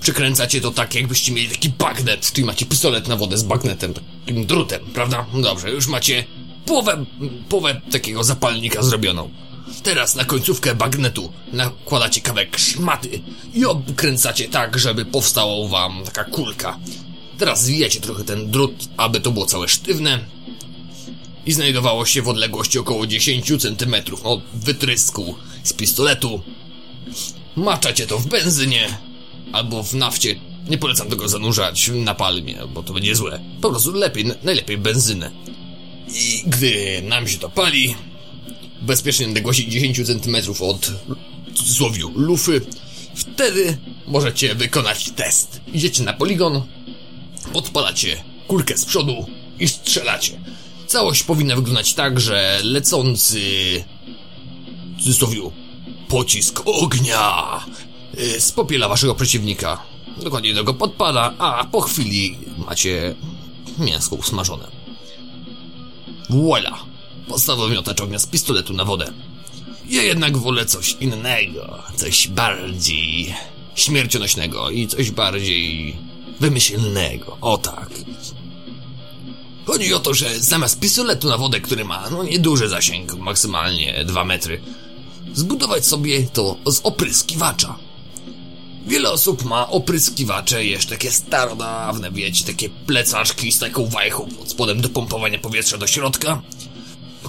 Przykręcacie 0.00 0.60
to 0.60 0.70
tak, 0.70 0.94
jakbyście 0.94 1.32
mieli 1.32 1.48
taki 1.48 1.68
bagnet, 1.68 2.32
czyli 2.32 2.46
macie 2.46 2.66
pistolet 2.66 3.08
na 3.08 3.16
wodę 3.16 3.38
z 3.38 3.42
bagnetem, 3.42 3.94
takim 3.94 4.46
drutem, 4.46 4.80
prawda? 4.94 5.26
Dobrze, 5.42 5.70
już 5.70 5.86
macie 5.86 6.24
połowę, 6.66 7.04
połowę 7.48 7.80
takiego 7.92 8.24
zapalnika 8.24 8.82
zrobioną. 8.82 9.30
Teraz 9.82 10.14
na 10.14 10.24
końcówkę 10.24 10.74
bagnetu 10.74 11.32
nakładacie 11.52 12.20
kawałek 12.20 12.58
szmaty 12.58 13.20
i 13.54 13.64
obkręcacie 13.64 14.48
tak, 14.48 14.78
żeby 14.78 15.04
powstała 15.04 15.68
wam 15.68 16.04
taka 16.04 16.24
kulka. 16.24 16.78
Teraz 17.38 17.64
zwijacie 17.64 18.00
trochę 18.00 18.24
ten 18.24 18.50
drut, 18.50 18.72
aby 18.96 19.20
to 19.20 19.30
było 19.30 19.46
całe 19.46 19.68
sztywne 19.68 20.18
i 21.46 21.52
znajdowało 21.52 22.06
się 22.06 22.22
w 22.22 22.28
odległości 22.28 22.78
około 22.78 23.06
10 23.06 23.46
cm 23.46 23.94
od 24.22 24.40
wytrysku 24.54 25.34
z 25.62 25.72
pistoletu. 25.72 26.40
Maczacie 27.56 28.06
to 28.06 28.18
w 28.18 28.26
benzynie 28.26 28.98
albo 29.52 29.82
w 29.82 29.94
nafcie. 29.94 30.40
Nie 30.68 30.78
polecam 30.78 31.08
tego 31.08 31.28
zanurzać 31.28 31.90
na 31.94 32.14
palmie, 32.14 32.58
bo 32.74 32.82
to 32.82 32.92
będzie 32.92 33.16
złe. 33.16 33.40
Po 33.60 33.70
prostu 33.70 33.92
lepiej, 33.92 34.24
najlepiej 34.42 34.78
benzynę. 34.78 35.30
I 36.14 36.42
gdy 36.46 37.02
nam 37.02 37.28
się 37.28 37.38
to 37.38 37.48
pali, 37.48 37.94
bezpiecznej 38.82 39.28
odległości 39.28 39.68
10 39.68 40.06
cm 40.06 40.36
od 40.60 40.92
w 41.48 41.54
cudzysłowie 41.54 42.02
lufy, 42.14 42.60
wtedy 43.14 43.78
możecie 44.06 44.54
wykonać 44.54 45.10
test. 45.10 45.60
Idziecie 45.72 46.02
na 46.02 46.12
poligon, 46.12 46.62
podpalacie 47.52 48.24
kulkę 48.48 48.78
z 48.78 48.84
przodu 48.84 49.26
i 49.58 49.68
strzelacie. 49.68 50.40
Całość 50.86 51.22
powinna 51.22 51.56
wyglądać 51.56 51.94
tak, 51.94 52.20
że 52.20 52.60
lecący 52.64 53.40
w 54.96 55.02
cudzysłowie 55.02 55.40
pocisk 56.08 56.62
ognia 56.64 57.60
y, 58.18 58.40
spopiela 58.40 58.88
waszego 58.88 59.14
przeciwnika. 59.14 59.82
Dokładnie 60.22 60.54
do 60.54 60.64
go 60.64 60.74
podpada, 60.74 61.34
a 61.38 61.64
po 61.64 61.80
chwili 61.80 62.38
macie 62.66 63.14
mięsko 63.78 64.16
usmażone. 64.16 64.66
Voila! 66.30 66.90
Podstawowy 67.28 67.74
miotacz 67.74 68.00
ognia 68.00 68.18
z 68.18 68.26
pistoletu 68.26 68.72
na 68.72 68.84
wodę. 68.84 69.12
Ja 69.88 70.02
jednak 70.02 70.36
wolę 70.36 70.66
coś 70.66 70.96
innego, 71.00 71.82
coś 71.96 72.28
bardziej 72.28 73.34
śmiercionośnego 73.74 74.70
i 74.70 74.86
coś 74.86 75.10
bardziej 75.10 75.96
wymyślnego. 76.40 77.36
O 77.40 77.58
tak. 77.58 77.90
Chodzi 79.66 79.94
o 79.94 80.00
to, 80.00 80.14
że 80.14 80.40
zamiast 80.40 80.80
pistoletu 80.80 81.28
na 81.28 81.38
wodę, 81.38 81.60
który 81.60 81.84
ma 81.84 82.10
no 82.10 82.22
nieduży 82.22 82.68
zasięg, 82.68 83.14
maksymalnie 83.14 84.04
2 84.04 84.24
metry, 84.24 84.60
zbudować 85.34 85.86
sobie 85.86 86.22
to 86.22 86.56
z 86.66 86.80
opryskiwacza. 86.82 87.78
Wiele 88.86 89.10
osób 89.10 89.44
ma 89.44 89.68
opryskiwacze, 89.68 90.64
jeszcze 90.64 90.90
takie 90.90 91.10
starodawne, 91.10 92.10
wiecie, 92.10 92.44
takie 92.44 92.70
plecaczki 92.70 93.52
z 93.52 93.58
taką 93.58 93.86
wajchą 93.86 94.28
pod 94.38 94.50
spodem 94.50 94.80
do 94.80 94.88
pompowania 94.88 95.38
powietrza 95.38 95.78
do 95.78 95.86
środka, 95.86 96.42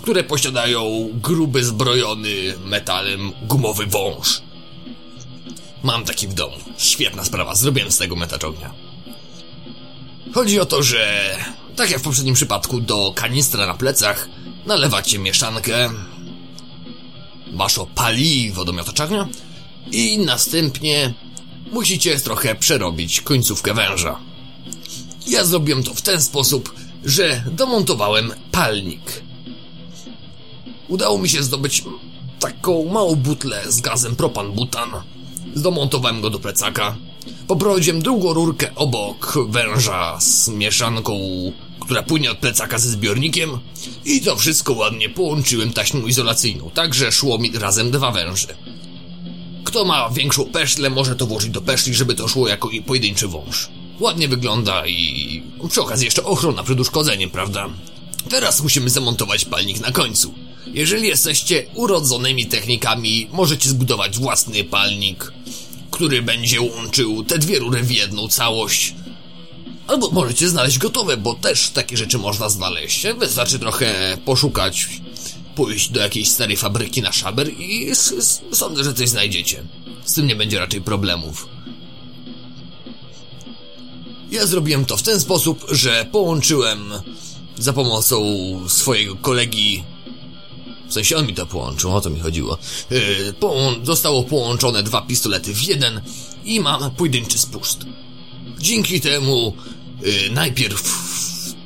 które 0.01 0.23
posiadają 0.23 1.09
gruby, 1.13 1.63
zbrojony 1.63 2.53
metalem 2.65 3.31
gumowy 3.41 3.85
wąż. 3.85 4.41
Mam 5.83 6.05
taki 6.05 6.27
w 6.27 6.33
domu. 6.33 6.55
Świetna 6.77 7.23
sprawa, 7.23 7.55
zrobiłem 7.55 7.91
z 7.91 7.97
tego 7.97 8.15
metacz 8.15 8.43
ognia. 8.43 8.73
Chodzi 10.33 10.59
o 10.59 10.65
to, 10.65 10.83
że 10.83 11.35
tak 11.75 11.91
jak 11.91 11.99
w 11.99 12.03
poprzednim 12.03 12.35
przypadku 12.35 12.81
do 12.81 13.13
kanistra 13.15 13.67
na 13.67 13.73
plecach 13.73 14.29
nalewacie 14.65 15.19
mieszankę, 15.19 15.89
wasze 17.53 17.85
paliwo 17.95 18.65
do 18.65 18.73
miotacza 18.73 19.03
ognia 19.03 19.27
i 19.91 20.17
następnie 20.17 21.13
musicie 21.71 22.19
trochę 22.19 22.55
przerobić 22.55 23.21
końcówkę 23.21 23.73
węża. 23.73 24.19
Ja 25.27 25.45
zrobiłem 25.45 25.83
to 25.83 25.93
w 25.93 26.01
ten 26.01 26.21
sposób, 26.21 26.75
że 27.05 27.43
domontowałem 27.51 28.33
palnik. 28.51 29.23
Udało 30.91 31.17
mi 31.17 31.29
się 31.29 31.43
zdobyć 31.43 31.83
taką 32.39 32.85
małą 32.85 33.15
butlę 33.15 33.63
z 33.67 33.81
gazem 33.81 34.15
propan-butan. 34.15 35.01
Zdomontowałem 35.55 36.21
go 36.21 36.29
do 36.29 36.39
plecaka. 36.39 36.95
Poprowadziłem 37.47 38.01
drugą 38.01 38.33
rurkę 38.33 38.75
obok 38.75 39.37
węża 39.49 40.19
z 40.19 40.47
mieszanką, 40.47 41.19
która 41.79 42.03
płynie 42.03 42.31
od 42.31 42.37
plecaka 42.37 42.79
ze 42.79 42.89
zbiornikiem 42.89 43.59
i 44.05 44.21
to 44.21 44.35
wszystko 44.35 44.73
ładnie 44.73 45.09
połączyłem 45.09 45.73
taśmą 45.73 46.07
izolacyjną, 46.07 46.71
tak 46.73 46.93
że 46.93 47.11
szło 47.11 47.37
mi 47.37 47.51
razem 47.51 47.91
dwa 47.91 48.11
węże. 48.11 48.55
Kto 49.63 49.85
ma 49.85 50.09
większą 50.09 50.45
peszlę, 50.45 50.89
może 50.89 51.15
to 51.15 51.27
włożyć 51.27 51.49
do 51.49 51.61
peszli, 51.61 51.93
żeby 51.93 52.15
to 52.15 52.27
szło 52.27 52.47
jako 52.47 52.69
pojedynczy 52.85 53.27
wąż. 53.27 53.69
Ładnie 53.99 54.27
wygląda 54.27 54.87
i 54.87 55.43
przy 55.69 55.81
okazji 55.81 56.05
jeszcze 56.05 56.23
ochrona 56.23 56.63
przed 56.63 56.79
uszkodzeniem, 56.79 57.29
prawda? 57.29 57.69
Teraz 58.29 58.63
musimy 58.63 58.89
zamontować 58.89 59.45
palnik 59.45 59.79
na 59.79 59.91
końcu. 59.91 60.33
Jeżeli 60.65 61.07
jesteście 61.07 61.65
urodzonymi 61.75 62.45
technikami, 62.45 63.27
możecie 63.31 63.69
zbudować 63.69 64.17
własny 64.17 64.63
palnik, 64.63 65.33
który 65.91 66.21
będzie 66.21 66.61
łączył 66.61 67.23
te 67.23 67.37
dwie 67.37 67.59
rury 67.59 67.83
w 67.83 67.91
jedną 67.91 68.27
całość. 68.27 68.95
Albo 69.87 70.11
możecie 70.11 70.49
znaleźć 70.49 70.77
gotowe, 70.77 71.17
bo 71.17 71.33
też 71.33 71.69
takie 71.69 71.97
rzeczy 71.97 72.17
można 72.17 72.49
znaleźć. 72.49 73.05
Wystarczy 73.19 73.59
trochę 73.59 74.17
poszukać, 74.25 74.87
pójść 75.55 75.89
do 75.89 75.99
jakiejś 75.99 76.29
starej 76.29 76.57
fabryki 76.57 77.01
na 77.01 77.11
szaber 77.11 77.49
i 77.59 77.91
sądzę, 78.51 78.83
że 78.83 78.93
coś 78.93 79.09
znajdziecie. 79.09 79.63
Z 80.05 80.13
tym 80.13 80.27
nie 80.27 80.35
będzie 80.35 80.59
raczej 80.59 80.81
problemów. 80.81 81.47
Ja 84.31 84.45
zrobiłem 84.45 84.85
to 84.85 84.97
w 84.97 85.01
ten 85.01 85.19
sposób, 85.19 85.65
że 85.71 86.05
połączyłem 86.11 86.93
za 87.57 87.73
pomocą 87.73 88.25
swojego 88.67 89.15
kolegi 89.15 89.83
w 90.91 90.93
sensie 90.93 91.17
on 91.17 91.27
mi 91.27 91.33
to 91.33 91.45
połączył, 91.45 91.95
o 91.95 92.01
to 92.01 92.09
mi 92.09 92.19
chodziło. 92.19 92.57
Yy, 92.89 93.33
połą 93.39 93.85
zostało 93.85 94.23
połączone 94.23 94.83
dwa 94.83 95.01
pistolety 95.01 95.53
w 95.53 95.63
jeden 95.63 96.01
i 96.45 96.59
mam 96.59 96.91
pojedynczy 96.91 97.37
spust. 97.37 97.85
Dzięki 98.59 99.01
temu 99.01 99.53
yy, 100.01 100.11
najpierw 100.31 101.11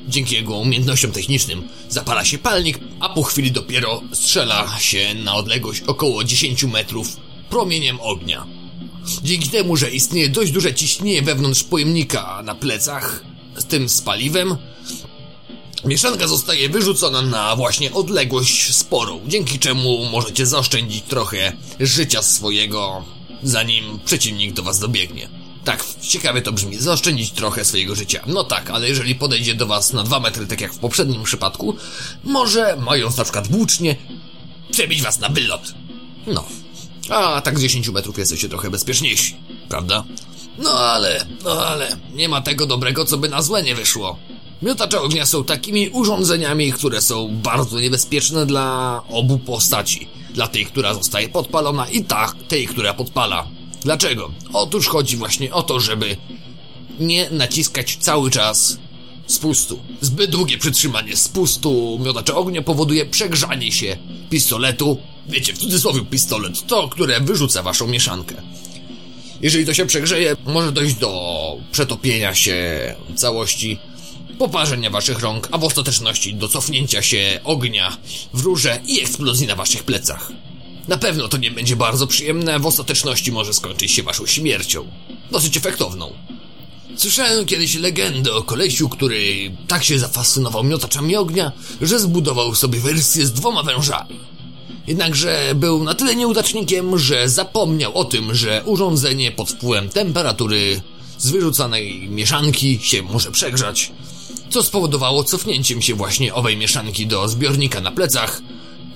dzięki 0.08 0.34
jego 0.34 0.56
umiejętnościom 0.56 1.12
technicznym 1.12 1.68
zapala 1.88 2.24
się 2.24 2.38
palnik, 2.38 2.78
a 3.00 3.08
po 3.08 3.22
chwili 3.22 3.52
dopiero 3.52 4.02
strzela 4.12 4.78
się 4.78 5.14
na 5.14 5.34
odległość 5.34 5.82
około 5.82 6.24
10 6.24 6.64
metrów 6.64 7.16
promieniem 7.50 8.00
ognia. 8.00 8.46
Dzięki 9.22 9.48
temu, 9.48 9.76
że 9.76 9.90
istnieje 9.90 10.28
dość 10.28 10.52
duże 10.52 10.74
ciśnienie 10.74 11.22
wewnątrz 11.22 11.62
pojemnika 11.64 12.42
na 12.44 12.54
plecach, 12.54 13.24
z 13.56 13.64
tym 13.64 13.88
z 13.88 14.02
paliwem, 14.02 14.56
mieszanka 15.84 16.28
zostaje 16.28 16.68
wyrzucona 16.68 17.22
na 17.22 17.56
właśnie 17.56 17.92
odległość 17.92 18.74
sporą, 18.74 19.20
dzięki 19.26 19.58
czemu 19.58 20.04
możecie 20.04 20.46
zaoszczędzić 20.46 21.04
trochę 21.04 21.52
życia 21.80 22.22
swojego, 22.22 23.04
zanim 23.42 23.98
przeciwnik 24.04 24.52
do 24.52 24.62
was 24.62 24.78
dobiegnie. 24.78 25.28
Tak, 25.64 25.84
ciekawie 26.00 26.42
to 26.42 26.52
brzmi, 26.52 26.78
zaoszczędzić 26.78 27.30
trochę 27.30 27.64
swojego 27.64 27.94
życia. 27.94 28.22
No 28.26 28.44
tak, 28.44 28.70
ale 28.70 28.88
jeżeli 28.88 29.14
podejdzie 29.14 29.54
do 29.54 29.66
was 29.66 29.92
na 29.92 30.02
dwa 30.02 30.20
metry, 30.20 30.46
tak 30.46 30.60
jak 30.60 30.74
w 30.74 30.78
poprzednim 30.78 31.22
przypadku, 31.22 31.76
może, 32.24 32.76
mając 32.80 33.16
na 33.16 33.24
przykład 33.24 33.48
włócznie, 33.48 33.96
przebić 34.70 35.02
was 35.02 35.18
na 35.18 35.28
wylot. 35.28 35.74
No, 36.26 36.44
a 37.08 37.40
tak 37.40 37.58
z 37.58 37.62
10 37.62 37.88
metrów 37.88 38.18
jesteście 38.18 38.48
trochę 38.48 38.70
bezpieczniejsi, 38.70 39.36
prawda? 39.68 40.04
No 40.58 40.70
ale, 40.70 41.26
no 41.44 41.66
ale, 41.66 41.96
nie 42.14 42.28
ma 42.28 42.40
tego 42.40 42.66
dobrego, 42.66 43.04
co 43.04 43.18
by 43.18 43.28
na 43.28 43.42
złe 43.42 43.62
nie 43.62 43.74
wyszło. 43.74 44.18
Miotacze 44.62 45.00
ognia 45.00 45.26
są 45.26 45.44
takimi 45.44 45.88
urządzeniami, 45.88 46.72
które 46.72 47.02
są 47.02 47.28
bardzo 47.42 47.80
niebezpieczne 47.80 48.46
dla 48.46 49.02
obu 49.08 49.38
postaci. 49.38 50.08
Dla 50.30 50.48
tej, 50.48 50.66
która 50.66 50.94
zostaje 50.94 51.28
podpalona 51.28 51.88
i 51.88 52.04
ta, 52.04 52.32
tej, 52.48 52.66
która 52.66 52.94
podpala. 52.94 53.46
Dlaczego? 53.82 54.30
Otóż 54.52 54.86
chodzi 54.86 55.16
właśnie 55.16 55.52
o 55.52 55.62
to, 55.62 55.80
żeby 55.80 56.16
nie 57.00 57.30
naciskać 57.30 57.96
cały 58.00 58.30
czas 58.30 58.78
spustu. 59.26 59.78
Zbyt 60.00 60.30
długie 60.30 60.58
przytrzymanie 60.58 61.16
spustu 61.16 61.98
miotacza 62.04 62.34
ognia 62.34 62.62
powoduje 62.62 63.06
przegrzanie 63.06 63.72
się 63.72 63.96
pistoletu 64.30 64.98
wiecie, 65.28 65.52
w 65.52 65.58
cudzysłowie 65.58 66.04
pistolet, 66.04 66.66
to, 66.66 66.88
które 66.88 67.20
wyrzuca 67.20 67.62
waszą 67.62 67.86
mieszankę. 67.86 68.34
Jeżeli 69.40 69.66
to 69.66 69.74
się 69.74 69.86
przegrzeje, 69.86 70.36
może 70.46 70.72
dojść 70.72 70.94
do 70.94 71.56
przetopienia 71.72 72.34
się 72.34 72.94
całości, 73.14 73.78
poparzenia 74.38 74.90
waszych 74.90 75.20
rąk, 75.20 75.48
a 75.52 75.58
w 75.58 75.64
ostateczności 75.64 76.34
do 76.34 76.48
cofnięcia 76.48 77.02
się 77.02 77.40
ognia 77.44 77.96
w 78.34 78.40
rurze 78.40 78.80
i 78.86 79.00
eksplozji 79.00 79.46
na 79.46 79.56
waszych 79.56 79.84
plecach. 79.84 80.32
Na 80.88 80.98
pewno 80.98 81.28
to 81.28 81.36
nie 81.36 81.50
będzie 81.50 81.76
bardzo 81.76 82.06
przyjemne, 82.06 82.58
w 82.58 82.66
ostateczności 82.66 83.32
może 83.32 83.54
skończyć 83.54 83.92
się 83.92 84.02
waszą 84.02 84.26
śmiercią. 84.26 84.86
Dosyć 85.30 85.56
efektowną. 85.56 86.12
Słyszałem 86.96 87.46
kiedyś 87.46 87.74
legendę 87.74 88.34
o 88.34 88.42
kolesiu, 88.42 88.88
który 88.88 89.52
tak 89.68 89.84
się 89.84 89.98
zafascynował 89.98 90.64
miotaczami 90.64 91.16
ognia, 91.16 91.52
że 91.80 91.98
zbudował 91.98 92.54
sobie 92.54 92.80
wersję 92.80 93.26
z 93.26 93.32
dwoma 93.32 93.62
wężami. 93.62 94.20
Jednakże 94.86 95.52
był 95.54 95.84
na 95.84 95.94
tyle 95.94 96.16
nieudacznikiem, 96.16 96.98
że 96.98 97.28
zapomniał 97.28 97.94
o 97.94 98.04
tym, 98.04 98.34
że 98.34 98.62
urządzenie 98.64 99.32
pod 99.32 99.50
wpływem 99.50 99.88
temperatury 99.88 100.80
z 101.18 101.30
wyrzucanej 101.30 102.08
mieszanki 102.08 102.78
się 102.82 103.02
może 103.02 103.32
przegrzać, 103.32 103.92
co 104.50 104.62
spowodowało 104.62 105.24
cofnięciem 105.24 105.82
się 105.82 105.94
właśnie 105.94 106.34
owej 106.34 106.56
mieszanki 106.56 107.06
do 107.06 107.28
zbiornika 107.28 107.80
na 107.80 107.90
plecach 107.90 108.42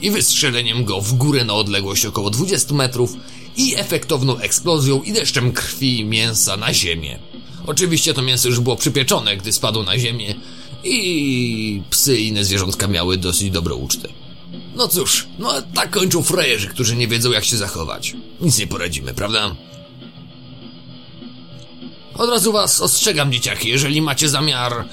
i 0.00 0.10
wystrzeleniem 0.10 0.84
go 0.84 1.00
w 1.00 1.12
górę 1.12 1.44
na 1.44 1.54
odległość 1.54 2.06
około 2.06 2.30
20 2.30 2.74
metrów 2.74 3.16
i 3.56 3.74
efektowną 3.76 4.38
eksplozją 4.38 5.02
i 5.02 5.12
deszczem 5.12 5.52
krwi 5.52 6.00
i 6.00 6.04
mięsa 6.04 6.56
na 6.56 6.74
ziemię. 6.74 7.18
Oczywiście 7.66 8.14
to 8.14 8.22
mięso 8.22 8.48
już 8.48 8.60
było 8.60 8.76
przypieczone, 8.76 9.36
gdy 9.36 9.52
spadło 9.52 9.82
na 9.82 9.98
ziemię 9.98 10.34
i 10.84 11.82
psy 11.90 12.20
i 12.20 12.28
inne 12.28 12.44
zwierzątka 12.44 12.88
miały 12.88 13.16
dosyć 13.16 13.50
dobrą 13.50 13.76
ucztę. 13.76 14.08
No 14.76 14.88
cóż, 14.88 15.26
no 15.38 15.52
tak 15.74 15.90
kończą 15.90 16.22
frajerzy, 16.22 16.68
którzy 16.68 16.96
nie 16.96 17.08
wiedzą 17.08 17.30
jak 17.30 17.44
się 17.44 17.56
zachować. 17.56 18.16
Nic 18.40 18.58
nie 18.58 18.66
poradzimy, 18.66 19.14
prawda? 19.14 19.56
Od 22.14 22.30
razu 22.30 22.52
was 22.52 22.80
ostrzegam, 22.80 23.32
dzieciaki, 23.32 23.68
jeżeli 23.68 24.02
macie 24.02 24.28
zamiar 24.28 24.84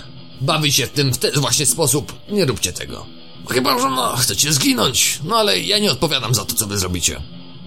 bawić 0.41 0.75
się 0.75 0.87
w 0.87 0.89
tym 0.89 1.13
w 1.13 1.17
ten 1.17 1.31
właśnie 1.35 1.65
sposób, 1.65 2.13
nie 2.29 2.45
róbcie 2.45 2.73
tego. 2.73 3.05
Chyba, 3.49 3.79
że 3.79 3.89
no, 3.89 4.15
chcecie 4.17 4.53
zginąć, 4.53 5.19
no 5.23 5.35
ale 5.35 5.59
ja 5.59 5.79
nie 5.79 5.91
odpowiadam 5.91 6.35
za 6.35 6.45
to, 6.45 6.55
co 6.55 6.67
wy 6.67 6.77
zrobicie. 6.77 7.21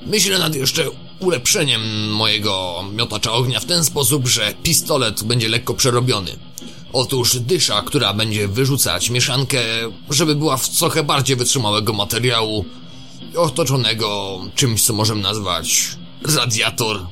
Myślę 0.06 0.38
nad 0.38 0.54
jeszcze 0.54 0.85
ulepszeniem 1.20 2.12
mojego 2.12 2.85
miotacza 2.92 3.33
ognia 3.33 3.61
w 3.61 3.64
ten 3.64 3.85
sposób, 3.85 4.28
że 4.28 4.54
pistolet 4.62 5.22
będzie 5.22 5.48
lekko 5.48 5.74
przerobiony. 5.74 6.37
Otóż 6.92 7.38
dysza, 7.38 7.83
która 7.83 8.14
będzie 8.14 8.48
wyrzucać 8.48 9.11
mieszankę, 9.11 9.59
żeby 10.11 10.35
była 10.35 10.56
w 10.56 10.68
trochę 10.68 11.02
bardziej 11.02 11.37
wytrzymałego 11.37 11.92
materiału, 11.92 12.64
otoczonego 13.37 14.40
czymś, 14.54 14.83
co 14.83 14.92
możemy 14.92 15.22
nazwać 15.22 15.88
radiator. 16.37 17.06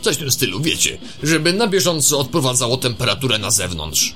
Coś 0.00 0.16
w 0.16 0.18
tym 0.18 0.30
stylu, 0.30 0.60
wiecie, 0.60 0.98
żeby 1.22 1.52
na 1.52 1.66
bieżąco 1.66 2.18
odprowadzało 2.18 2.76
temperaturę 2.76 3.38
na 3.38 3.50
zewnątrz. 3.50 4.14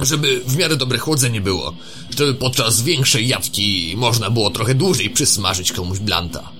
Żeby 0.00 0.40
w 0.46 0.56
miarę 0.56 0.76
dobre 0.76 0.98
chłodzenie 0.98 1.40
było, 1.40 1.74
żeby 2.18 2.34
podczas 2.34 2.82
większej 2.82 3.28
jawki 3.28 3.94
można 3.96 4.30
było 4.30 4.50
trochę 4.50 4.74
dłużej 4.74 5.10
przysmażyć 5.10 5.72
komuś 5.72 5.98
blanta. 5.98 6.50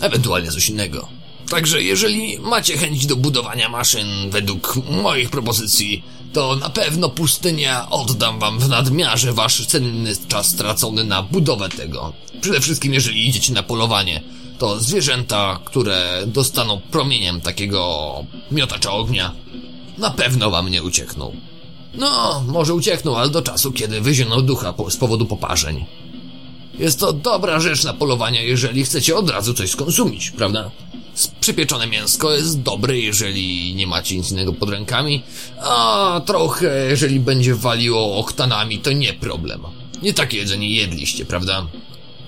Ewentualnie 0.00 0.50
coś 0.50 0.68
innego. 0.68 1.08
Także 1.48 1.82
jeżeli 1.82 2.38
macie 2.38 2.78
chęć 2.78 3.06
do 3.06 3.16
budowania 3.16 3.68
maszyn 3.68 4.30
według 4.30 4.78
moich 5.02 5.30
propozycji, 5.30 6.02
to 6.32 6.56
na 6.56 6.70
pewno 6.70 7.08
pustynia 7.08 7.90
oddam 7.90 8.38
wam 8.38 8.58
w 8.58 8.68
nadmiarze 8.68 9.32
wasz 9.32 9.66
cenny 9.66 10.16
czas 10.28 10.48
stracony 10.48 11.04
na 11.04 11.22
budowę 11.22 11.68
tego. 11.68 12.12
Przede 12.40 12.60
wszystkim 12.60 12.94
jeżeli 12.94 13.28
idziecie 13.28 13.52
na 13.52 13.62
polowanie, 13.62 14.22
to 14.58 14.80
zwierzęta, 14.80 15.60
które 15.64 16.22
dostaną 16.26 16.80
promieniem 16.90 17.40
takiego 17.40 18.14
miotacza 18.50 18.92
ognia, 18.92 19.34
na 19.98 20.10
pewno 20.10 20.50
wam 20.50 20.68
nie 20.68 20.82
uciekną. 20.82 21.36
No, 21.94 22.44
może 22.48 22.74
uciekną, 22.74 23.16
ale 23.16 23.30
do 23.30 23.42
czasu, 23.42 23.72
kiedy 23.72 24.00
wyzioną 24.00 24.42
ducha 24.42 24.74
z 24.88 24.96
powodu 24.96 25.26
poparzeń. 25.26 25.84
Jest 26.78 27.00
to 27.00 27.12
dobra 27.12 27.60
rzecz 27.60 27.84
na 27.84 27.92
polowanie, 27.92 28.44
jeżeli 28.44 28.84
chcecie 28.84 29.16
od 29.16 29.30
razu 29.30 29.54
coś 29.54 29.70
skonsumić, 29.70 30.30
prawda? 30.30 30.70
Przypieczone 31.40 31.86
mięsko 31.86 32.32
jest 32.32 32.62
dobre, 32.62 32.98
jeżeli 32.98 33.74
nie 33.74 33.86
macie 33.86 34.16
nic 34.16 34.30
innego 34.30 34.52
pod 34.52 34.70
rękami, 34.70 35.22
a 35.60 36.20
trochę, 36.26 36.86
jeżeli 36.90 37.20
będzie 37.20 37.54
waliło 37.54 38.18
oktanami, 38.18 38.78
to 38.78 38.92
nie 38.92 39.12
problem. 39.14 39.60
Nie 40.02 40.14
takie 40.14 40.38
jedzenie 40.38 40.70
jedliście, 40.70 41.24
prawda? 41.24 41.66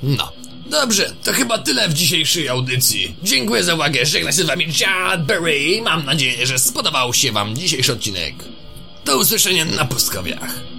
No. 0.02 0.32
Dobrze, 0.70 1.14
to 1.24 1.32
chyba 1.32 1.58
tyle 1.58 1.88
w 1.88 1.94
dzisiejszej 1.94 2.48
audycji. 2.48 3.16
Dziękuję 3.22 3.64
za 3.64 3.74
uwagę, 3.74 4.06
żegna 4.06 4.32
się 4.32 4.42
z 4.42 4.46
wami 4.46 4.66
Chad 4.72 5.26
Berry. 5.26 5.82
Mam 5.82 6.04
nadzieję, 6.04 6.46
że 6.46 6.58
spodobał 6.58 7.14
się 7.14 7.32
wam 7.32 7.56
dzisiejszy 7.56 7.92
odcinek. 7.92 8.34
Do 9.04 9.18
usłyszenia 9.18 9.64
na 9.64 9.84
pustkowiach. 9.84 10.73